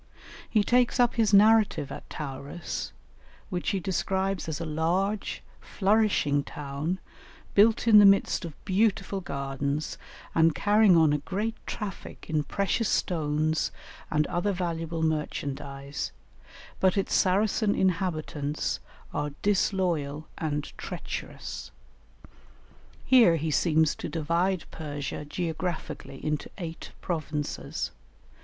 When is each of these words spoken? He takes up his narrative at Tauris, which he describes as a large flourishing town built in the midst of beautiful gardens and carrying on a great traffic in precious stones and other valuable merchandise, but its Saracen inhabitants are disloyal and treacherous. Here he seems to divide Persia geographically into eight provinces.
He 0.49 0.63
takes 0.63 0.99
up 0.99 1.13
his 1.13 1.31
narrative 1.31 1.91
at 1.91 2.09
Tauris, 2.09 2.91
which 3.51 3.69
he 3.69 3.79
describes 3.79 4.49
as 4.49 4.59
a 4.59 4.65
large 4.65 5.43
flourishing 5.59 6.43
town 6.43 6.97
built 7.53 7.87
in 7.87 7.99
the 7.99 8.05
midst 8.07 8.43
of 8.43 8.55
beautiful 8.65 9.21
gardens 9.21 9.99
and 10.33 10.55
carrying 10.55 10.97
on 10.97 11.13
a 11.13 11.19
great 11.19 11.53
traffic 11.67 12.25
in 12.27 12.43
precious 12.43 12.89
stones 12.89 13.71
and 14.09 14.25
other 14.25 14.51
valuable 14.51 15.03
merchandise, 15.03 16.11
but 16.79 16.97
its 16.97 17.13
Saracen 17.13 17.75
inhabitants 17.75 18.79
are 19.13 19.33
disloyal 19.43 20.27
and 20.39 20.75
treacherous. 20.79 21.69
Here 23.05 23.35
he 23.35 23.51
seems 23.51 23.93
to 23.97 24.09
divide 24.09 24.65
Persia 24.71 25.25
geographically 25.25 26.19
into 26.25 26.49
eight 26.57 26.89
provinces. 27.01 27.91